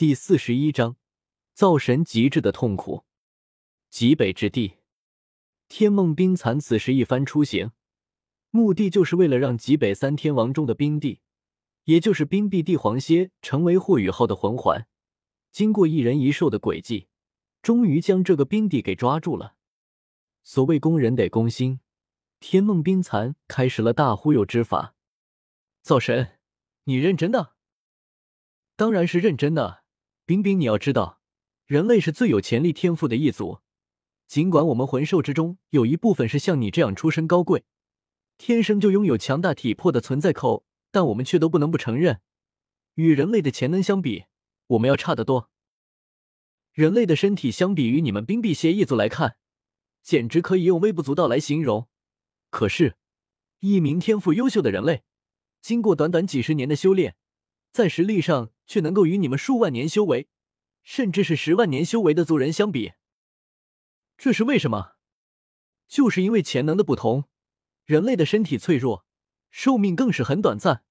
[0.00, 0.96] 第四十一章，
[1.52, 3.04] 造神极致的痛苦。
[3.90, 4.78] 极北之地，
[5.68, 7.72] 天梦冰蚕此时一番出行，
[8.48, 11.20] 目的就是为了让极北三天王中的冰帝，
[11.84, 14.86] 也就是冰帝帝皇蝎，成为霍雨浩的魂环。
[15.52, 17.08] 经过一人一兽的诡计，
[17.60, 19.56] 终于将这个冰帝给抓住了。
[20.42, 21.80] 所谓攻人得攻心，
[22.38, 24.94] 天梦冰蚕开始了大忽悠之法。
[25.82, 26.38] 造神，
[26.84, 27.56] 你认真的？
[28.76, 29.79] 当然是认真的。
[30.30, 31.20] 冰冰，你要知道，
[31.66, 33.58] 人类是最有潜力天赋的一族。
[34.28, 37.64] 尽管我们魂兽之中有一部分是像你这样出身高贵，
[38.38, 42.20] 天生就拥有强大体魄的存在口，但我们却都不能不承认，
[42.94, 44.26] 与人类的潜能相比，
[44.68, 45.50] 我们要差得多。
[46.70, 49.34] 人类的身体相比于你们冰碧蝎一族来看，
[50.00, 51.88] 简直可以用微不足道来形容。
[52.50, 52.94] 可是，
[53.58, 55.02] 一名天赋优秀的人类，
[55.60, 57.16] 经过短短几十年的修炼。
[57.72, 60.28] 在实力上却能够与你们数万年修为，
[60.82, 62.92] 甚至是十万年修为的族人相比，
[64.18, 64.96] 这是为什么？
[65.86, 67.24] 就是因为潜能的不同。
[67.84, 69.04] 人类的身体脆弱，
[69.50, 70.84] 寿命更是很短暂，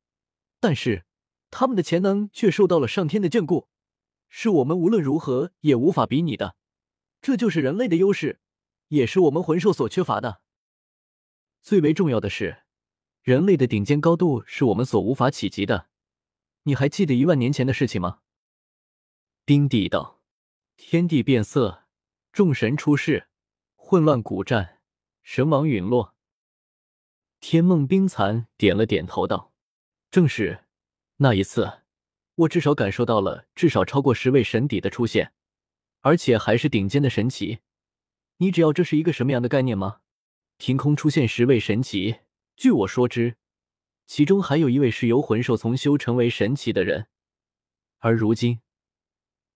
[0.59, 1.05] 但是
[1.49, 3.69] 他们的潜能却受到了上天的眷顾，
[4.27, 6.55] 是我们无论如何也无法比拟的。
[7.21, 8.39] 这就是人类的优势，
[8.87, 10.41] 也是我们魂兽所缺乏的。
[11.61, 12.63] 最为重要的是，
[13.21, 15.88] 人类的顶尖高度是我们所无法企及的。
[16.69, 18.19] 你还记得一万年前的事情吗？
[19.43, 20.21] 冰帝道
[20.77, 21.85] ：“天地变色，
[22.31, 23.27] 众神出世，
[23.75, 24.77] 混乱古战，
[25.23, 26.13] 神王陨落。”
[27.41, 29.51] 天梦冰蚕点了点头道
[30.11, 30.65] ：“正是
[31.17, 31.79] 那一次，
[32.35, 35.33] 我至少感受到了至少超过十位神邸的出现，
[36.01, 37.61] 而且还是顶尖的神奇。
[38.37, 40.01] 你只要这是一个什么样的概念吗？
[40.57, 42.19] 凭空出现十位神奇？
[42.55, 43.37] 据我所知。”
[44.09, 47.05] 其中还有一位是由魂兽从修成为神奇的人，
[47.99, 48.59] 而如今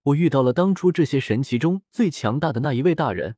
[0.04, 3.36] 我遇到了当初这些神奇中最强大的那一位大人，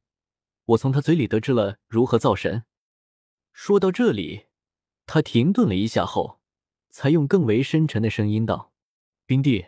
[0.66, 2.66] 我从他嘴里得知了如何造神。
[3.54, 4.48] 说到这里，
[5.06, 6.42] 他停顿了一下后，
[6.90, 8.74] 才用更为深沉的声音道
[9.26, 9.68] ：“冰帝，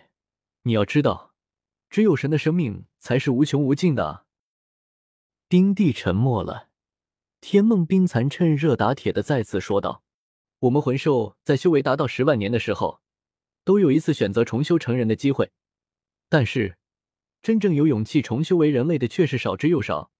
[0.63, 1.33] 你要知道，
[1.89, 4.25] 只有神的生命才是无穷无尽的。”
[5.47, 6.67] 冰帝沉默了，
[7.39, 10.03] 天梦冰蚕趁热打铁的再次说道。
[10.59, 13.01] 我们魂兽在修为达到十万年的时候，
[13.63, 15.51] 都有一次选择重修成人的机会，
[16.29, 16.77] 但是
[17.43, 20.11] 真正有勇气重修为人类的却是少之又少，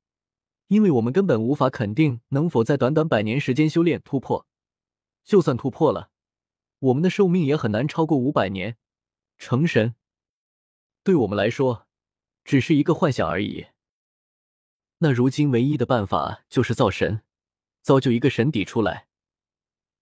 [0.67, 4.45] 因为我们根本无法肯定能否在短短百年时间修炼突破。
[5.23, 6.11] 就算突破了，
[6.79, 8.77] 我们的寿命也很难超过五百年。
[9.39, 9.95] 成神，
[11.03, 11.87] 对我们来说，
[12.43, 13.67] 只是一个幻想而已。
[14.99, 17.23] 那如今唯一的办法就是造神，
[17.81, 19.07] 造就一个神邸出来。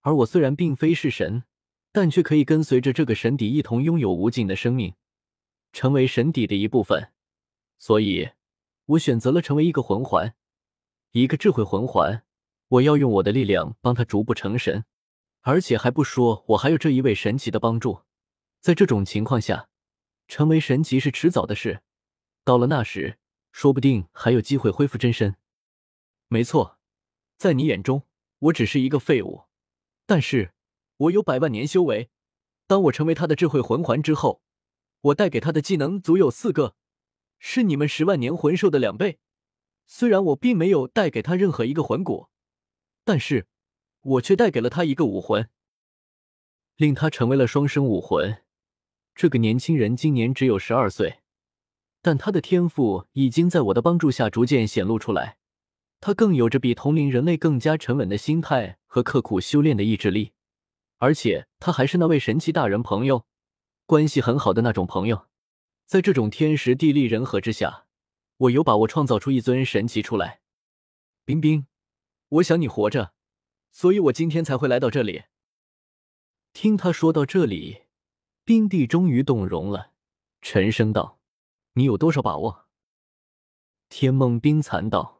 [0.06, 1.42] 而我虽然并非是神，
[1.90, 4.94] 但却可以跟随着这个神邸一同拥有无尽的生命，
[5.72, 7.10] 成为神邸的一部分。
[7.76, 8.30] 所以，
[8.84, 10.36] 我选择了成为一个魂环，
[11.10, 12.22] 一个智慧魂环。
[12.68, 14.84] 我要用我的力量帮他逐步成神，
[15.40, 18.02] 而且还不说我还有这一位神奇的帮助。
[18.60, 19.68] 在这种情况下，
[20.28, 21.82] 成为神奇是迟早的事。
[22.44, 23.18] 到了那时，
[23.50, 25.34] 说不定还有机会恢复真身。
[26.28, 26.78] 没错，
[27.36, 28.04] 在你眼中，
[28.38, 29.45] 我只是一个废物。
[30.06, 30.52] 但是，
[30.96, 32.10] 我有百万年修为。
[32.68, 34.40] 当我成为他的智慧魂环之后，
[35.00, 36.74] 我带给他的技能足有四个，
[37.38, 39.18] 是你们十万年魂兽的两倍。
[39.86, 42.28] 虽然我并没有带给他任何一个魂骨，
[43.04, 43.46] 但是
[44.00, 45.48] 我却带给了他一个武魂，
[46.76, 48.42] 令他成为了双生武魂。
[49.14, 51.20] 这个年轻人今年只有十二岁，
[52.02, 55.38] 但他的天赋已经在我的帮助下逐渐显露出来。
[56.06, 60.34] 他更有着比同龄人类更加沉稳的心态和刻苦修炼的意志力，
[60.98, 63.26] 而且他还是那位神奇大人朋友，
[63.86, 65.26] 关系很好的那种朋友。
[65.84, 67.86] 在这种天时地利人和之下，
[68.36, 70.42] 我有把握创造出一尊神奇出来。
[71.24, 71.66] 冰冰，
[72.28, 73.12] 我想你活着，
[73.72, 75.24] 所以我今天才会来到这里。
[76.52, 77.82] 听他说到这里，
[78.44, 79.90] 冰帝终于动容了，
[80.40, 81.18] 沉声道
[81.74, 82.66] ：“你有多少把握？”
[83.90, 85.15] 天梦冰蚕道。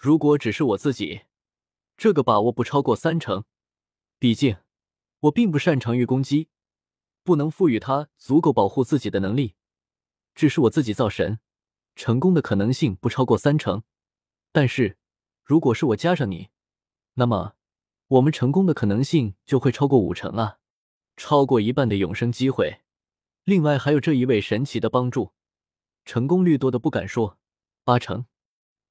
[0.00, 1.22] 如果只是我自己，
[1.96, 3.44] 这个把握不超过三成。
[4.20, 4.58] 毕竟，
[5.18, 6.50] 我并不擅长于攻击，
[7.24, 9.56] 不能赋予他足够保护自己的能力。
[10.36, 11.40] 只是我自己造神，
[11.96, 13.82] 成功的可能性不超过三成。
[14.52, 14.96] 但是，
[15.42, 16.50] 如果是我加上你，
[17.14, 17.54] 那么
[18.06, 20.60] 我们成功的可能性就会超过五成啊，
[21.16, 22.82] 超过一半的永生机会。
[23.42, 25.32] 另外还有这一位神奇的帮助，
[26.04, 27.36] 成功率多的不敢说，
[27.82, 28.26] 八成。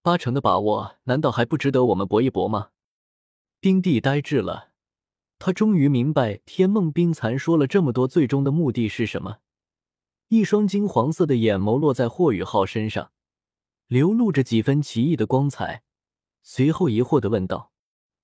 [0.08, 2.70] 八成的把握，难道还不值得我们搏一搏吗？
[3.60, 4.72] 冰帝呆滞了，
[5.38, 9.40] 他终于明白天梦冰蚕说了这么多，最终的目的是什么。
[10.30, 13.12] 一双金黄色的眼眸落在霍雨浩身上，
[13.88, 15.84] 流露着几分奇异的光彩，
[16.42, 17.74] 随后疑惑的问道：“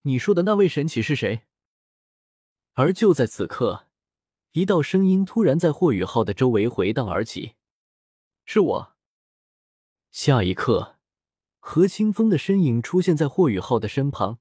[0.03, 1.41] 你说的那位神奇是谁？”
[2.75, 3.87] 而就在此刻，
[4.53, 7.55] 一道声音突然在霍雨浩的周围回荡而起
[8.45, 8.93] ：“是我。”
[10.11, 10.95] 下一刻，
[11.65, 14.37] 何清风的身影出现在霍雨浩的身旁，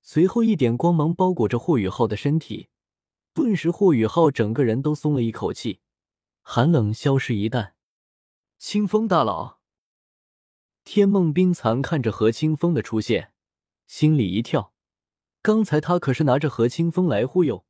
[0.00, 2.68] 随后一点光芒包裹着霍雨浩的身体，
[3.34, 5.80] 顿时霍雨浩整个人都松了一口气。
[6.42, 7.72] 寒冷消失一旦，
[8.58, 9.58] 清风大佬。
[10.84, 13.32] 天梦冰蚕看着何清风的出现，
[13.88, 14.72] 心里一跳。
[15.42, 17.66] 刚才他可是拿着何清风来忽悠，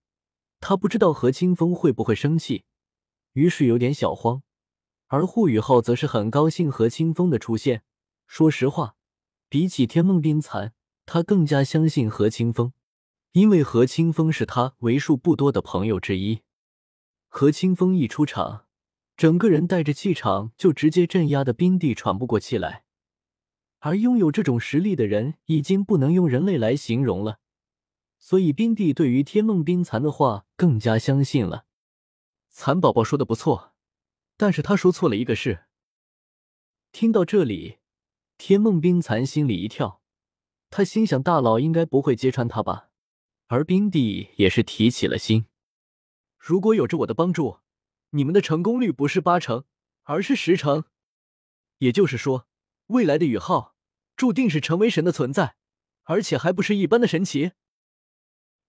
[0.61, 2.67] 他不知道何清风会不会生气，
[3.33, 4.43] 于是有点小慌。
[5.07, 7.83] 而霍雨浩则是很高兴何清风的出现。
[8.27, 8.97] 说实话，
[9.49, 10.75] 比起天梦冰蚕，
[11.05, 12.73] 他更加相信何清风，
[13.33, 16.43] 因为何清风是他为数不多的朋友之一。
[17.29, 18.65] 何清风一出场。
[19.17, 22.85] 整个人带着气场，就直接镇压的冰帝喘不过气来。
[23.79, 27.39] 而拥有这种实力的人，已经不能用人类来形容了。
[28.19, 31.65] 所以冰帝对于天梦冰蚕的话更加相信了。
[32.51, 33.73] 蚕宝宝说的不错，
[34.37, 35.65] 但是他说错了一个事。
[36.93, 37.79] 听到这里，
[38.39, 40.01] 天梦冰蚕心里一跳，
[40.71, 42.91] 他心想：大佬应该不会揭穿他吧？
[43.47, 45.47] 而冰帝也是提起了心，
[46.39, 47.59] 如果有着我的帮助。
[48.11, 49.65] 你们的成功率不是八成，
[50.05, 50.85] 而是十成。
[51.79, 52.47] 也就是说，
[52.87, 53.75] 未来的宇浩
[54.17, 55.57] 注定是成为神的存在，
[56.05, 57.53] 而且还不是一般的神奇。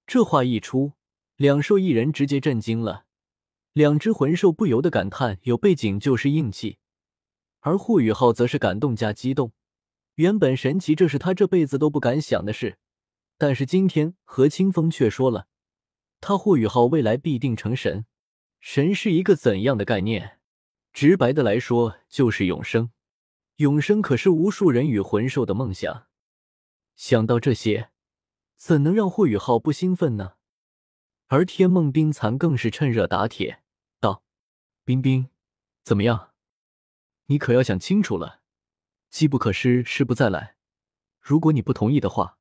[0.06, 0.94] 这话一出，
[1.36, 3.06] 两兽一人直接震惊了，
[3.74, 6.80] 两只魂兽不由得感叹：有背景就是硬气。
[7.60, 9.54] 而霍宇浩则是感动加激动。
[10.18, 12.80] 原本神奇，这是他这辈子都不敢想的事，
[13.38, 15.48] 但是今天何清风却说了，
[16.20, 18.08] 他霍宇浩未来必定成神。
[18.60, 20.40] 神是一个怎样的概念？
[20.92, 22.90] 直白的来说，就是永生。
[23.58, 26.08] 永生可是无数人与魂兽的梦想。
[26.96, 27.92] 想到这些，
[28.56, 30.34] 怎能让霍雨浩不兴奋呢？
[31.28, 33.62] 而天梦冰蚕更是趁热打铁
[34.00, 34.24] 道
[34.84, 35.30] ：“冰冰，
[35.84, 36.32] 怎么样？
[37.28, 38.42] 你可要想清楚了。
[39.10, 40.56] 机不可失，失不再来。
[41.20, 42.38] 如果你不同意的话，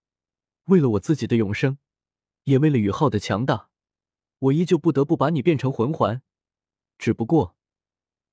[0.65, 1.79] 为了我自己的永生，
[2.45, 3.71] 也为了雨浩的强大。”
[4.39, 6.23] 我依旧不得不把你变成魂环，
[6.99, 7.57] 只不过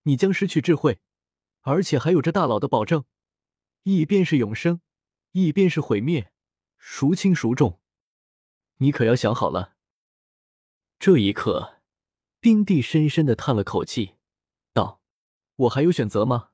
[0.02, 1.00] 你将失去智慧，
[1.62, 3.06] 而且还有着大佬的保证，
[3.84, 4.82] 一边是永生，
[5.32, 6.34] 一边是毁灭，
[6.78, 7.80] 孰轻孰重？
[8.80, 9.78] 你可要想好了。
[11.00, 11.82] 这一刻，
[12.42, 14.16] 冰帝深深的叹了口气，
[14.74, 15.02] 道
[15.56, 16.50] ：“我还有选择吗？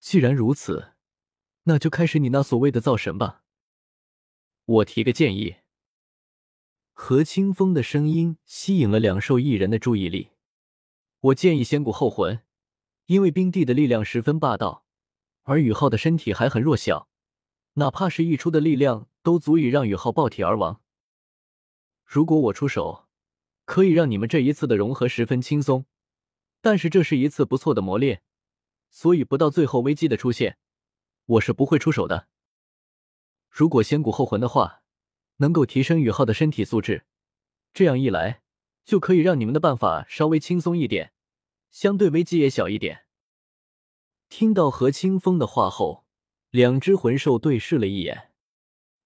[0.00, 0.92] 既然如此，
[1.64, 3.42] 那就开始你那所谓的造神吧。
[4.64, 5.56] 我提个建议。”
[6.92, 10.30] 何清风的声音吸引了两兽一人的注意力。
[11.20, 12.42] 我建议仙骨后魂，
[13.06, 14.84] 因为冰帝的力量十分霸道，
[15.42, 17.08] 而宇浩的身体还很弱小，
[17.74, 20.80] 哪怕是溢出的力量都足以让宇浩爆体而亡。
[22.04, 23.08] 如果我出手，
[23.64, 25.86] 可以让你们这一次的融合十分轻松，
[26.60, 28.22] 但是这是一次不错的磨练，
[28.90, 30.58] 所以不到最后危机的出现，
[31.26, 32.28] 我是不会出手的。
[33.50, 34.82] 如果仙骨后魂的话。
[35.40, 37.06] 能够提升宇浩的身体素质，
[37.72, 38.42] 这样一来
[38.84, 41.12] 就可以让你们的办法稍微轻松一点，
[41.70, 43.04] 相对危机也小一点。
[44.28, 46.04] 听到何清风的话后，
[46.50, 48.32] 两只魂兽对视了一眼。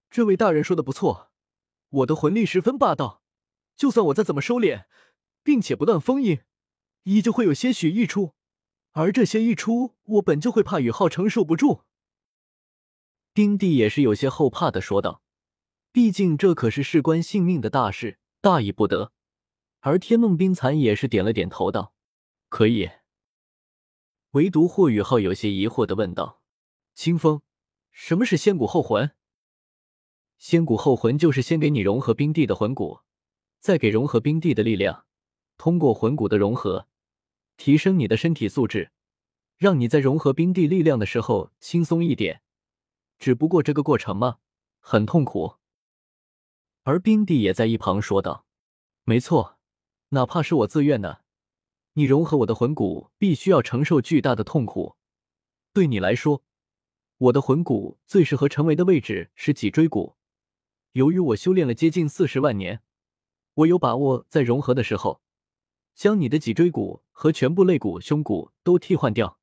[0.09, 1.31] 这位大人说的不错，
[1.91, 3.23] 我的魂力十分霸道，
[3.77, 4.87] 就算我再怎么收敛，
[5.43, 6.41] 并且不断封印，
[7.03, 8.33] 依旧会有些许溢出，
[8.93, 11.83] 而这些一出，我本就会怕宇浩承受不住。
[13.35, 15.23] 丁帝也是有些后怕的说道。
[15.91, 19.13] 毕竟这可是事关性命的大事，大意不得。
[19.81, 21.93] 而天梦冰蚕也是点了点头，道
[22.49, 22.89] ：“可以。”
[24.33, 26.41] 唯独霍雨浩有些疑惑的问道
[26.95, 27.43] ：“清风，
[27.91, 29.11] 什么是仙骨后魂？”
[30.39, 33.01] 仙骨后魂就是先给你融合冰帝的魂骨，
[33.61, 35.05] 再给融合冰帝的力量，
[35.59, 36.89] 通过魂骨的融合，
[37.65, 38.91] 提升你的身体素质，
[39.57, 42.43] 让你在融合冰帝力量的时候轻松一点。
[43.21, 44.39] 只不过这个过程嘛，
[44.81, 45.59] 很痛苦。
[46.83, 48.47] 而冰帝也在一旁说道
[49.07, 49.61] ：“没错，
[50.09, 51.23] 哪怕是我自愿的，
[51.93, 54.97] 你融合我的魂骨，必须要承受巨大的痛苦。
[55.73, 56.43] 对你来说，
[57.19, 60.17] 我的魂骨最适合成为的位置是脊椎骨。
[60.95, 62.83] 由于我修炼了接近四十万年，
[63.55, 65.23] 我有把握在融合的时候，
[65.95, 69.39] 将你的脊椎骨和全部肋骨、胸骨都替换掉。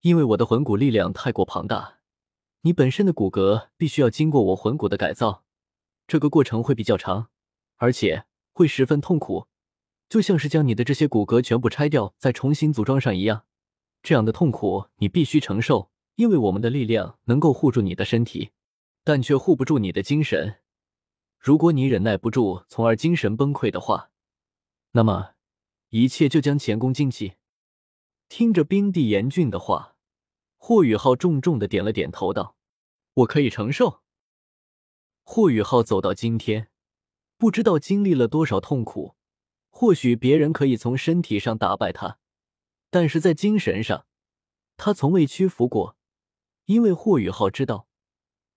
[0.00, 1.98] 因为我的魂骨力量太过庞大，
[2.62, 5.44] 你本身的骨骼必须要经过我魂骨的改造。”
[6.08, 7.28] 这个过程会比较长，
[7.76, 9.46] 而且会十分痛苦，
[10.08, 13.44] 就像是将你的这些骨骼全部拆掉，再重新组装上一样。
[14.02, 18.50] 这样的痛苦你必须承受，因为我们的力量能够护住你的身体，
[19.04, 20.56] 但却护不住你的精神。
[21.38, 24.10] 如果你忍耐不住，从而精神崩溃的话，
[24.92, 25.34] 那么
[25.88, 27.34] 一切就将前功尽弃。
[28.28, 29.96] 听着冰帝严峻的话，
[30.56, 32.56] 霍雨浩重重的点了点头，道
[33.14, 34.02] ：“我可以承受。”
[35.24, 36.70] 霍雨浩走到今天，
[37.36, 39.16] 不知道经历了多少痛苦。
[39.70, 42.18] 或许别人可以从身体上打败他，
[42.90, 44.06] 但是在精神上，
[44.76, 45.96] 他从未屈服过。
[46.66, 47.88] 因为霍雨浩知道，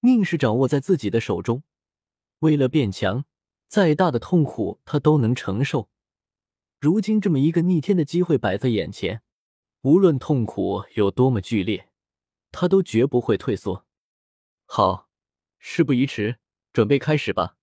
[0.01, 1.63] 命是掌握在自己的手中。
[2.39, 3.25] 为了变强，
[3.67, 5.89] 再大的痛苦他都能承受。
[6.79, 9.21] 如今这么一个逆天的机会摆在眼前，
[9.81, 11.89] 无论痛苦有多么剧烈，
[12.51, 13.85] 他都绝不会退缩。
[14.65, 15.09] 好，
[15.57, 16.37] 事不宜迟，
[16.73, 17.55] 准备开始吧。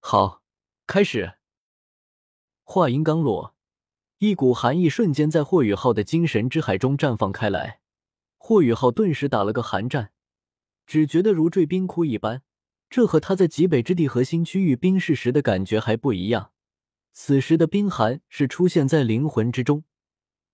[0.00, 0.42] 好，
[0.86, 1.34] 开始。
[2.62, 3.54] 话音刚落，
[4.18, 7.80] 一股寒意瞬间在霍雨浩的精神之海中绽放开来。
[8.38, 10.12] 霍雨浩顿时打了个寒战，
[10.86, 12.42] 只觉得如坠冰窟一般。
[12.88, 16.52] 这和他在极北之地核心区域冰释时的感觉还不一样。
[17.12, 19.84] 此时的冰寒是出现在灵魂之中，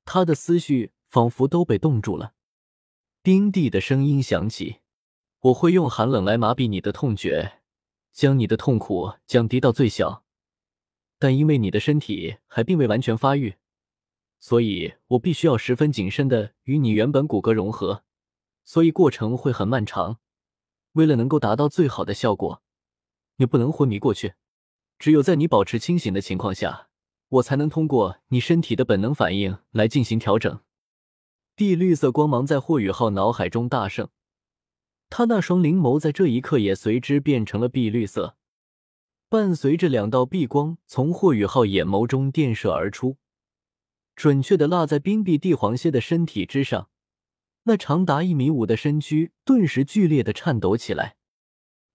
[0.04, 2.34] 他的思绪仿佛都被冻住了。
[3.22, 4.80] 冰帝的声音响起
[5.40, 7.60] ：“我会用寒冷来麻痹你的痛觉，
[8.12, 10.24] 将你的痛苦降低到最小。”
[11.18, 13.56] 但因为你的身体还并未完全发育，
[14.38, 18.04] 所以我必须要十分谨慎的与你原本骨骼融合，
[18.64, 20.18] 所以过程会很漫长。
[20.92, 22.62] 为了能够达到最好的效果，
[23.36, 24.34] 你不能昏迷过去。
[24.98, 26.88] 只有在你保持清醒的情况下，
[27.28, 30.60] 我才能通过你身体的本能反应来进行调整。
[31.54, 34.08] 碧绿色光芒在霍雨浩脑海中大盛，
[35.08, 38.36] 他那双灵眸在这一刻也随之变成了碧绿色。
[39.28, 43.16] 伴随着两道碧光从霍雨浩眼眸中电射而出，
[44.14, 46.90] 准确的落在冰碧帝皇蝎的身体之上，
[47.64, 51.16] 那长达一米五的身躯顿时剧烈的颤抖起来。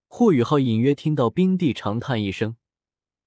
[0.08, 2.56] 霍雨浩隐约听到冰帝长叹一声，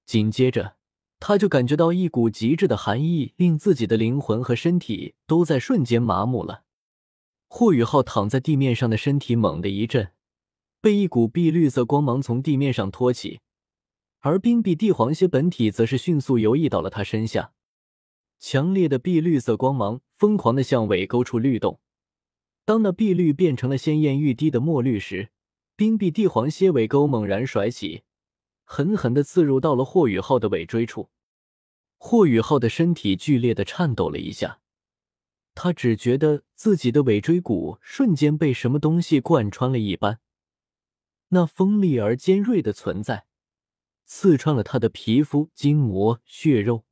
[0.06, 0.76] 紧接着
[1.18, 6.62] 他就感觉到一股极致的寒意，令自己的灵魂和身体都在瞬间麻木了。
[7.48, 10.12] 霍雨浩躺在地面上的身体猛地一震，
[10.80, 13.40] 被一股碧绿色光芒从地面上托起。
[14.20, 17.52] 而冰碧帝皇蝎本体则是迅速游移到了他身下，
[18.38, 21.80] 强烈的碧绿色光芒疯狂的向尾沟处律动。
[22.64, 25.30] 当那碧绿变成了鲜艳欲滴的墨绿时，
[25.76, 28.02] 冰碧帝皇蝎尾沟猛然甩起，
[28.68, 31.08] 狠狠的刺入到了霍雨浩的尾椎处。
[31.96, 34.60] 霍雨浩的身体剧烈的颤抖了一下，
[35.54, 40.20] 他只觉得自己的尾椎骨瞬间被什么东西贯穿了一般，
[41.28, 43.26] 那锋利而尖锐的存在。
[44.04, 46.84] 刺穿了他的皮肤、筋膜、血肉，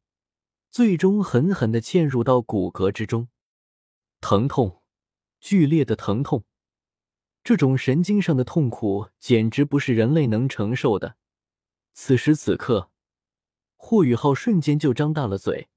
[0.71, 3.29] 最终狠狠的嵌入到骨骼之中。
[4.21, 4.81] 疼痛，
[5.41, 6.45] 剧烈的疼痛，
[7.45, 11.17] 这种神经上的痛苦简直不是人类能承受的。
[11.95, 12.91] 此时此刻，
[13.77, 15.69] 霍雨浩瞬间就张大了嘴，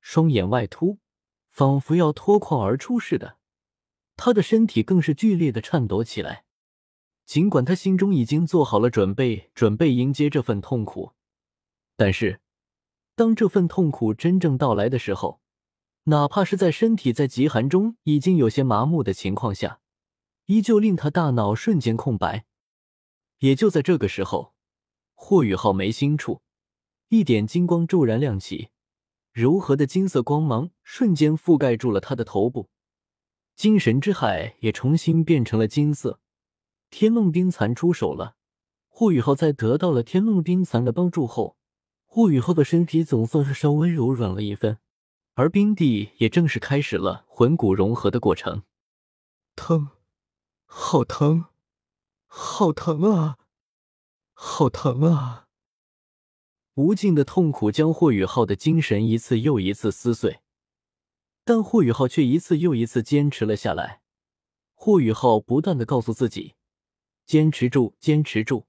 [0.00, 0.98] 双眼外凸，
[1.50, 3.38] 仿佛要脱眶而出似的。
[4.14, 6.44] 他的身体更是剧烈的颤抖起来。
[7.24, 11.12] 尽管他心中已经做好了准备，准备迎接这份痛苦，
[11.96, 12.40] 但是
[13.14, 15.40] 当这份痛苦真正到来的时候，
[16.04, 19.80] 哪怕是在身体在极寒中已经有些麻木的情况下，
[20.46, 22.44] 依旧令他大脑瞬间空白。
[23.38, 24.54] 也就在这个时候，
[25.20, 26.42] 霍雨浩眉心处
[27.08, 28.68] 一点金光骤然亮起，
[29.32, 32.70] 柔和的金色光芒瞬间覆盖住了他的头部，
[33.56, 36.20] 精神之海也重新变成了金色。
[36.88, 38.36] 天梦冰蚕出手了，
[38.86, 41.56] 霍雨浩在得到了天梦冰蚕的帮助后，
[42.06, 44.78] 霍雨浩的身体总算是稍微柔软了一分，
[45.34, 48.62] 而冰帝也正式开始了魂骨融合的过程。
[49.56, 49.88] 疼，
[50.64, 51.46] 好疼，
[52.28, 53.37] 好疼啊，
[54.40, 55.48] 好疼啊！
[56.74, 60.42] 无尽的痛苦将霍雨浩的精神一次又一次撕碎，
[61.44, 64.00] 但霍雨浩却一次又一次坚持了下来。
[64.74, 66.54] 霍雨浩不断的告诉自己。
[67.26, 68.66] 坚持住，坚持住，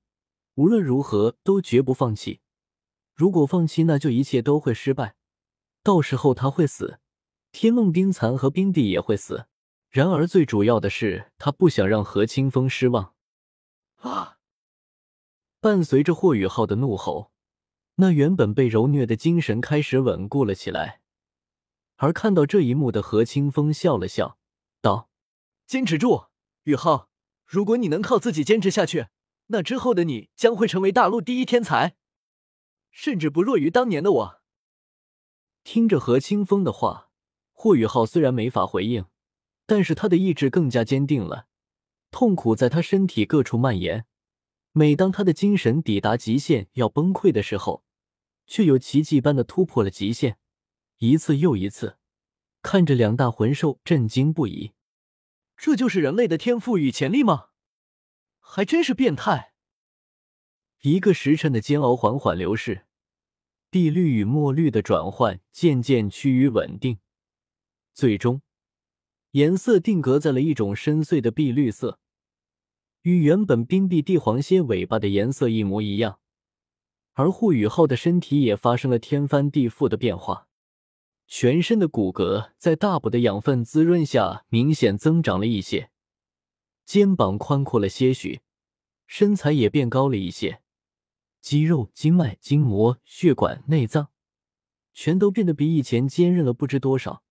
[0.55, 2.41] 无论如何都绝不放弃。
[3.13, 5.15] 如果放弃，那就一切都会失败。
[5.83, 6.99] 到时候他会死，
[7.51, 9.45] 天梦冰蚕和冰帝也会死。
[9.91, 13.13] 然而最主要的是，他不想让何清风失望。
[13.97, 14.38] 啊！
[15.61, 17.31] 伴随着霍雨浩的怒吼，
[17.95, 21.01] 那原本被揉虐的精神开始稳固了起来。
[21.97, 24.37] 而看到这一幕的何清风笑了笑，
[24.81, 25.09] 道
[25.67, 26.27] ：“坚持住，
[26.63, 27.09] 雨浩。”
[27.45, 29.07] 如果你能靠自己坚持下去，
[29.47, 31.95] 那之后的你将会成为大陆第一天才，
[32.91, 34.41] 甚至不弱于当年的我。
[35.63, 37.09] 听着何清风的话，
[37.51, 39.05] 霍雨浩虽然没法回应，
[39.65, 41.47] 但是他的意志更加坚定了。
[42.11, 44.05] 痛苦在他身体各处蔓延，
[44.71, 47.83] 每当他的精神抵达极限要崩溃的时候，
[48.45, 50.38] 却有奇迹般的突破了极限，
[50.97, 51.97] 一次又一次，
[52.61, 54.73] 看着两大魂兽震惊不已。
[55.57, 57.47] 这就是人类的天赋与潜力吗？
[58.39, 59.53] 还真是变态。
[60.81, 62.85] 一个时辰的煎熬缓缓流逝，
[63.69, 66.99] 碧绿与墨绿的转换渐渐趋于稳定，
[67.93, 68.41] 最终
[69.31, 71.99] 颜色定格在了一种深邃的碧绿色，
[73.03, 76.19] 与原本冰碧帝皇蝎尾巴的颜色一模一样。
[77.13, 80.47] 而霍雨浩的身体也发生了天翻地覆的变化，
[81.27, 85.91] 全身的骨骼在大补的养分滋润下明显增长了一些，
[86.85, 88.41] 肩膀宽阔了些许，
[89.05, 90.61] 身材也变高了一些。
[91.41, 94.09] 肌肉、经脉、筋膜、血管、内脏，
[94.93, 97.23] 全都变得比以前坚韧了不知多少。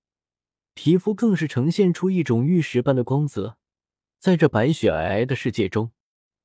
[0.72, 3.57] 皮肤更是呈现出一种玉石般的光泽，
[4.18, 5.92] 在这白雪皑皑的世界中，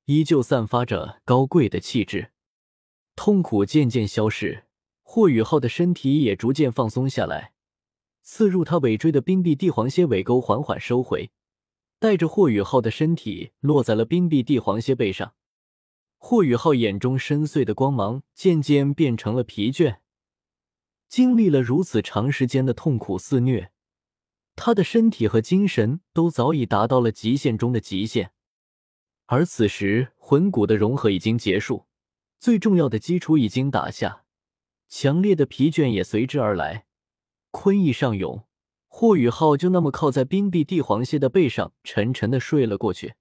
[0.04, 2.30] 依旧散发着高贵的气质。
[3.16, 4.66] 痛苦渐渐消逝，
[5.02, 7.52] 霍雨浩的身体也逐渐放松下来。
[8.22, 11.32] 刺入他尾椎的冰碧帝皇蝎尾钩缓缓收回，
[11.98, 15.34] 带着霍雨浩的身体落在了冰碧帝皇蝎背上。
[16.16, 19.98] 霍雨浩眼中深邃的光芒渐渐变成了疲倦。
[21.08, 23.70] 经历了如此长时间的痛苦肆虐，
[24.56, 28.32] 他的身体和精神都早已达到了极限中的极限。
[29.26, 31.86] 而此时，魂骨的融合已经结束，
[32.38, 34.24] 最重要的基础已经打下，
[34.88, 36.86] 强烈的疲倦也随之而来。
[37.50, 38.46] 困意上涌，
[38.88, 43.14] 霍雨浩就那么靠在冰碧帝皇蝎的背上，沉沉的睡了过去。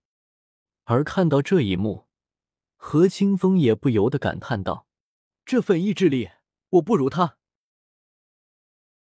[0.83, 2.07] 而看到这一幕，
[2.75, 4.87] 何清风也不由得感叹道
[5.45, 6.29] ：“这份意志力，
[6.71, 7.37] 我不如他。”